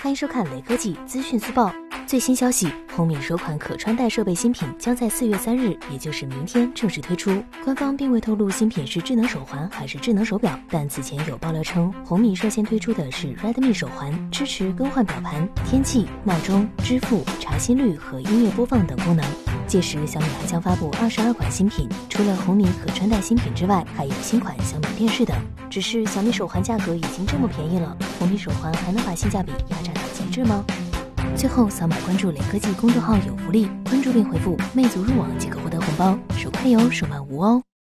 [0.00, 1.72] 欢迎收看雷科技资讯速报。
[2.06, 7.42] 最新消息，红米首款可穿戴设备新品将在四月三日，也就是明天正式推出。
[7.64, 19.26] 官方并未透露新品是智能手环还是智能手表，但此前有爆料称，红米率先推出的是 Redmi 手环，支持更换表盘、天气、闹钟、支付、查心率和音乐播放等功能。
[19.66, 25.36] 届时，小米还将发布二十二款新品，除了红米可穿戴新品之外，还有新款小米电视等。
[25.68, 30.64] 只是小米手环价格已经这么便宜了，红米手环还能把性价比压榨到极致吗？
[31.36, 37.62] 最后扫码关注雷科技公众号有福利，关注并回复“魅族入网”即可获得红包，手快有，手慢无哦。